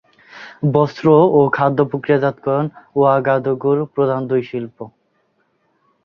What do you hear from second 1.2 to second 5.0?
ও খাদ্য প্রক্রিয়াজাতকরণ ওয়াগাদুগু-র প্রধান দুই শিল্প।